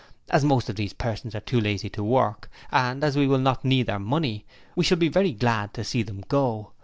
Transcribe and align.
As 0.31 0.43
most 0.43 0.67
of 0.67 0.77
these 0.77 0.93
persons 0.93 1.35
are 1.35 1.41
too 1.41 1.61
lazy 1.61 1.87
to 1.91 2.03
work, 2.03 2.49
and 2.71 3.03
as 3.03 3.15
we 3.15 3.27
will 3.27 3.37
not 3.37 3.63
need 3.63 3.85
their 3.85 3.99
money, 3.99 4.47
we 4.75 4.83
shall 4.83 4.97
be 4.97 5.09
very 5.09 5.31
glad 5.31 5.75
to 5.75 5.83
see 5.83 6.01
them 6.01 6.23
go. 6.27 6.71